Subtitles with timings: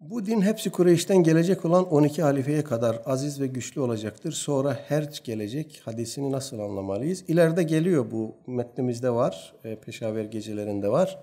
[0.00, 4.32] Bu din hepsi Kureyş'ten gelecek olan 12 halifeye kadar aziz ve güçlü olacaktır.
[4.32, 5.82] Sonra herç gelecek.
[5.84, 7.24] Hadisini nasıl anlamalıyız?
[7.28, 9.54] İleride geliyor bu metnimizde var.
[9.64, 11.18] E, Peşaver gecelerinde var.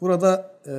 [0.00, 0.74] Burada e,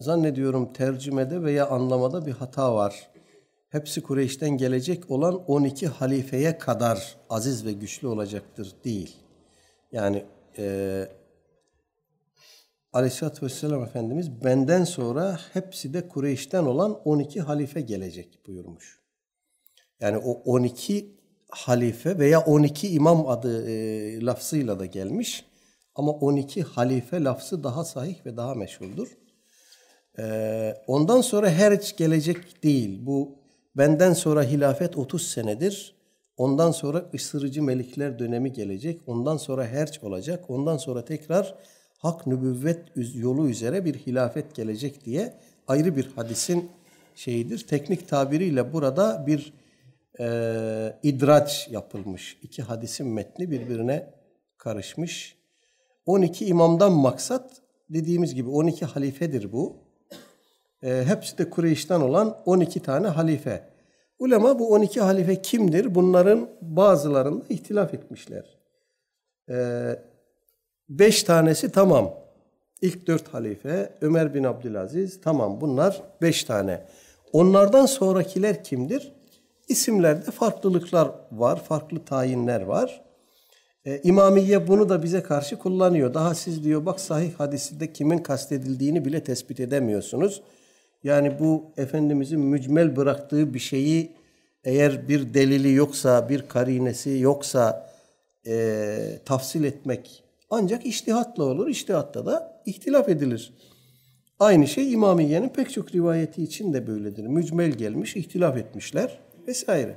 [0.00, 3.10] zannediyorum tercümede veya anlamada bir hata var.
[3.68, 9.16] Hepsi Kureyş'ten gelecek olan 12 halifeye kadar aziz ve güçlü olacaktır değil.
[9.92, 10.24] Yani
[10.58, 11.08] e,
[12.92, 19.00] Aleyhisselatü Vesselam Efendimiz benden sonra hepsi de Kureyş'ten olan 12 halife gelecek buyurmuş.
[20.00, 21.16] Yani o 12
[21.50, 25.44] halife veya 12 imam adı e, lafzıyla da gelmiş.
[25.94, 29.08] Ama 12 halife lafzı daha sahih ve daha meşhurdur.
[30.18, 33.06] E, ondan sonra her gelecek değil.
[33.06, 33.38] Bu
[33.76, 35.94] benden sonra hilafet 30 senedir.
[36.36, 39.00] Ondan sonra ısırıcı melikler dönemi gelecek.
[39.06, 40.44] Ondan sonra herç olacak.
[40.50, 41.54] Ondan sonra tekrar
[42.02, 42.78] hak nübüvvet
[43.14, 45.34] yolu üzere bir hilafet gelecek diye
[45.68, 46.70] ayrı bir hadisin
[47.14, 47.66] şeyidir.
[47.66, 49.52] Teknik tabiriyle burada bir
[50.20, 50.26] e,
[51.02, 52.38] idraç yapılmış.
[52.42, 54.10] İki hadisin metni birbirine
[54.58, 55.36] karışmış.
[56.06, 59.76] 12 imamdan maksat dediğimiz gibi 12 halifedir bu.
[60.82, 63.72] E, hepsi de Kureyş'ten olan 12 tane halife.
[64.18, 65.94] Ulema bu 12 halife kimdir?
[65.94, 68.58] Bunların bazılarında ihtilaf etmişler.
[69.50, 69.98] Ee,
[70.98, 72.14] beş tanesi tamam.
[72.82, 76.84] İlk dört halife Ömer bin Abdülaziz tamam bunlar beş tane.
[77.32, 79.12] Onlardan sonrakiler kimdir?
[79.68, 83.02] İsimlerde farklılıklar var, farklı tayinler var.
[83.84, 86.14] Ee, İmamiye bunu da bize karşı kullanıyor.
[86.14, 90.42] Daha siz diyor bak sahih hadisinde kimin kastedildiğini bile tespit edemiyorsunuz.
[91.04, 94.12] Yani bu Efendimizin mücmel bıraktığı bir şeyi
[94.64, 97.90] eğer bir delili yoksa, bir karinesi yoksa
[98.46, 100.22] e, tafsil etmek
[100.54, 101.68] ancak iştihatla olur.
[101.68, 103.52] İştihatta da ihtilaf edilir.
[104.38, 107.26] Aynı şey İmamiye'nin pek çok rivayeti için de böyledir.
[107.26, 109.96] Mücmel gelmiş, ihtilaf etmişler vesaire.